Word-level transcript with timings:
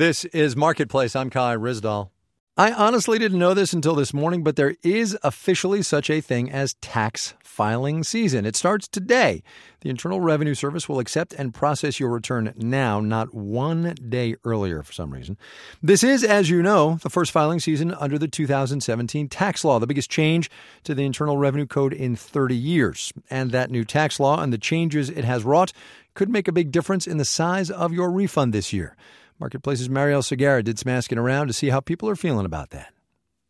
This 0.00 0.24
is 0.24 0.56
Marketplace. 0.56 1.14
I'm 1.14 1.28
Kai 1.28 1.56
Ryssdal. 1.56 2.08
I 2.56 2.72
honestly 2.72 3.18
didn't 3.18 3.38
know 3.38 3.52
this 3.52 3.74
until 3.74 3.94
this 3.94 4.14
morning, 4.14 4.42
but 4.42 4.56
there 4.56 4.74
is 4.82 5.14
officially 5.22 5.82
such 5.82 6.08
a 6.08 6.22
thing 6.22 6.50
as 6.50 6.72
tax 6.80 7.34
filing 7.44 8.02
season. 8.02 8.46
It 8.46 8.56
starts 8.56 8.88
today. 8.88 9.42
The 9.82 9.90
Internal 9.90 10.22
Revenue 10.22 10.54
Service 10.54 10.88
will 10.88 11.00
accept 11.00 11.34
and 11.34 11.52
process 11.52 12.00
your 12.00 12.08
return 12.08 12.54
now, 12.56 13.00
not 13.00 13.34
one 13.34 13.94
day 14.08 14.36
earlier 14.42 14.82
for 14.82 14.94
some 14.94 15.12
reason. 15.12 15.36
This 15.82 16.02
is, 16.02 16.24
as 16.24 16.48
you 16.48 16.62
know, 16.62 16.98
the 17.02 17.10
first 17.10 17.30
filing 17.30 17.60
season 17.60 17.92
under 17.92 18.18
the 18.18 18.26
2017 18.26 19.28
tax 19.28 19.66
law, 19.66 19.78
the 19.78 19.86
biggest 19.86 20.10
change 20.10 20.50
to 20.84 20.94
the 20.94 21.04
Internal 21.04 21.36
Revenue 21.36 21.66
Code 21.66 21.92
in 21.92 22.16
30 22.16 22.56
years. 22.56 23.12
And 23.28 23.50
that 23.50 23.70
new 23.70 23.84
tax 23.84 24.18
law 24.18 24.40
and 24.40 24.50
the 24.50 24.56
changes 24.56 25.10
it 25.10 25.26
has 25.26 25.44
wrought 25.44 25.74
could 26.14 26.30
make 26.30 26.48
a 26.48 26.52
big 26.52 26.72
difference 26.72 27.06
in 27.06 27.18
the 27.18 27.26
size 27.26 27.70
of 27.70 27.92
your 27.92 28.10
refund 28.10 28.54
this 28.54 28.72
year. 28.72 28.96
Marketplace's 29.40 29.88
Marielle 29.88 30.22
Segarra 30.22 30.62
did 30.62 30.78
some 30.78 30.92
asking 30.92 31.16
around 31.16 31.46
to 31.46 31.54
see 31.54 31.70
how 31.70 31.80
people 31.80 32.08
are 32.10 32.16
feeling 32.16 32.44
about 32.44 32.70
that. 32.70 32.92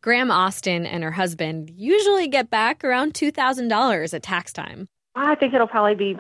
Graham 0.02 0.30
Austin 0.30 0.86
and 0.86 1.02
her 1.02 1.10
husband 1.10 1.70
usually 1.74 2.28
get 2.28 2.48
back 2.48 2.84
around 2.84 3.12
$2,000 3.12 4.14
at 4.14 4.22
tax 4.22 4.52
time. 4.52 4.88
I 5.16 5.34
think 5.34 5.52
it'll 5.52 5.66
probably 5.66 5.96
be 5.96 6.18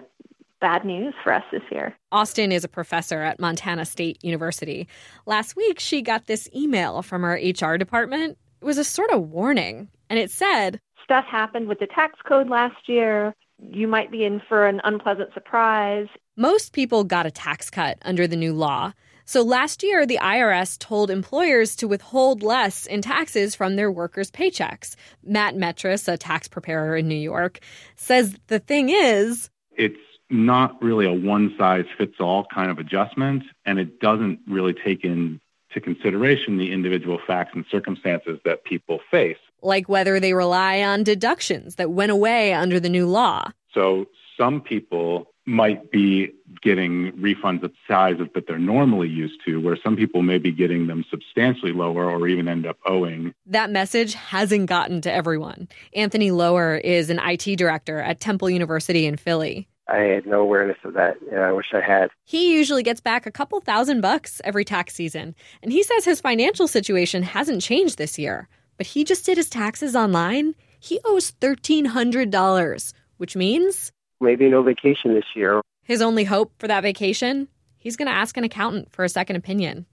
bad 0.60 0.84
news 0.84 1.14
for 1.22 1.32
us 1.32 1.44
this 1.52 1.62
year. 1.70 1.96
Austin 2.12 2.52
is 2.52 2.64
a 2.64 2.68
professor 2.68 3.22
at 3.22 3.40
Montana 3.40 3.86
State 3.86 4.22
University. 4.24 4.88
Last 5.24 5.56
week, 5.56 5.78
she 5.78 6.02
got 6.02 6.26
this 6.26 6.48
email 6.54 7.00
from 7.00 7.22
her 7.22 7.34
HR 7.40 7.76
department. 7.76 8.36
It 8.60 8.64
was 8.64 8.76
a 8.76 8.84
sort 8.84 9.10
of 9.12 9.30
warning, 9.30 9.88
and 10.10 10.18
it 10.18 10.30
said 10.30 10.80
Stuff 11.04 11.24
happened 11.24 11.68
with 11.68 11.78
the 11.78 11.86
tax 11.86 12.18
code 12.28 12.48
last 12.48 12.88
year. 12.88 13.34
You 13.72 13.88
might 13.88 14.10
be 14.10 14.24
in 14.24 14.42
for 14.48 14.66
an 14.66 14.80
unpleasant 14.84 15.32
surprise. 15.32 16.08
Most 16.36 16.72
people 16.72 17.04
got 17.04 17.24
a 17.24 17.30
tax 17.30 17.70
cut 17.70 17.98
under 18.02 18.26
the 18.26 18.36
new 18.36 18.52
law. 18.52 18.92
So 19.30 19.42
last 19.42 19.84
year, 19.84 20.06
the 20.06 20.18
IRS 20.20 20.76
told 20.76 21.08
employers 21.08 21.76
to 21.76 21.86
withhold 21.86 22.42
less 22.42 22.84
in 22.86 23.00
taxes 23.00 23.54
from 23.54 23.76
their 23.76 23.88
workers' 23.88 24.28
paychecks. 24.28 24.96
Matt 25.22 25.54
Metras, 25.54 26.12
a 26.12 26.16
tax 26.16 26.48
preparer 26.48 26.96
in 26.96 27.06
New 27.06 27.14
York, 27.14 27.60
says 27.94 28.34
the 28.48 28.58
thing 28.58 28.88
is 28.88 29.48
it's 29.70 30.00
not 30.30 30.82
really 30.82 31.06
a 31.06 31.12
one 31.12 31.54
size 31.56 31.84
fits 31.96 32.16
all 32.18 32.44
kind 32.52 32.72
of 32.72 32.80
adjustment, 32.80 33.44
and 33.64 33.78
it 33.78 34.00
doesn't 34.00 34.40
really 34.48 34.74
take 34.74 35.04
into 35.04 35.38
consideration 35.80 36.58
the 36.58 36.72
individual 36.72 37.20
facts 37.24 37.52
and 37.54 37.64
circumstances 37.70 38.40
that 38.44 38.64
people 38.64 38.98
face. 39.12 39.38
Like 39.62 39.88
whether 39.88 40.18
they 40.18 40.32
rely 40.32 40.82
on 40.82 41.04
deductions 41.04 41.76
that 41.76 41.92
went 41.92 42.10
away 42.10 42.52
under 42.52 42.80
the 42.80 42.88
new 42.88 43.06
law. 43.06 43.52
So 43.74 44.06
some 44.36 44.60
people 44.60 45.30
might 45.46 45.92
be 45.92 46.32
getting 46.62 47.12
refunds 47.12 47.62
of 47.62 47.72
size 47.88 48.16
that 48.18 48.46
they're 48.46 48.58
normally 48.58 49.08
used 49.08 49.40
to, 49.46 49.60
where 49.60 49.76
some 49.76 49.96
people 49.96 50.22
may 50.22 50.38
be 50.38 50.52
getting 50.52 50.86
them 50.86 51.04
substantially 51.10 51.72
lower 51.72 52.10
or 52.10 52.28
even 52.28 52.48
end 52.48 52.66
up 52.66 52.78
owing. 52.86 53.34
That 53.46 53.70
message 53.70 54.14
hasn't 54.14 54.66
gotten 54.66 55.00
to 55.02 55.12
everyone. 55.12 55.68
Anthony 55.94 56.30
Lower 56.30 56.76
is 56.76 57.10
an 57.10 57.18
IT 57.22 57.56
director 57.56 57.98
at 57.98 58.20
Temple 58.20 58.50
University 58.50 59.06
in 59.06 59.16
Philly. 59.16 59.68
I 59.88 59.98
had 59.98 60.26
no 60.26 60.40
awareness 60.40 60.76
of 60.84 60.94
that, 60.94 61.16
and 61.32 61.40
I 61.40 61.50
wish 61.50 61.72
I 61.74 61.80
had. 61.80 62.10
He 62.24 62.54
usually 62.54 62.84
gets 62.84 63.00
back 63.00 63.26
a 63.26 63.32
couple 63.32 63.60
thousand 63.60 64.00
bucks 64.02 64.40
every 64.44 64.64
tax 64.64 64.94
season, 64.94 65.34
and 65.62 65.72
he 65.72 65.82
says 65.82 66.04
his 66.04 66.20
financial 66.20 66.68
situation 66.68 67.24
hasn't 67.24 67.62
changed 67.62 67.98
this 67.98 68.18
year. 68.18 68.48
But 68.76 68.86
he 68.86 69.02
just 69.02 69.26
did 69.26 69.36
his 69.36 69.50
taxes 69.50 69.96
online. 69.96 70.54
He 70.78 71.00
owes 71.04 71.32
$1,300, 71.32 72.92
which 73.16 73.34
means 73.34 73.92
maybe 74.20 74.48
no 74.48 74.62
vacation 74.62 75.14
this 75.14 75.24
year. 75.34 75.60
His 75.90 76.02
only 76.02 76.22
hope 76.22 76.52
for 76.60 76.68
that 76.68 76.84
vacation? 76.84 77.48
He's 77.76 77.96
going 77.96 78.06
to 78.06 78.14
ask 78.14 78.36
an 78.36 78.44
accountant 78.44 78.92
for 78.92 79.04
a 79.04 79.08
second 79.08 79.34
opinion. 79.34 79.86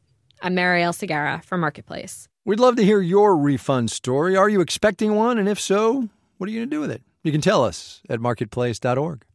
I'm 0.43 0.55
Marielle 0.55 0.93
Segarra 0.93 1.43
from 1.43 1.59
Marketplace. 1.59 2.27
We'd 2.45 2.59
love 2.59 2.75
to 2.75 2.85
hear 2.85 3.01
your 3.01 3.35
refund 3.35 3.89
story. 3.89 4.37
Are 4.37 4.47
you 4.47 4.61
expecting 4.61 5.15
one? 5.15 5.39
And 5.39 5.49
if 5.49 5.59
so, 5.59 6.07
what 6.37 6.47
are 6.47 6.51
you 6.51 6.59
going 6.59 6.69
to 6.69 6.75
do 6.75 6.81
with 6.81 6.91
it? 6.91 7.01
You 7.23 7.31
can 7.31 7.41
tell 7.41 7.63
us 7.63 8.03
at 8.11 8.19
marketplace.org. 8.19 9.25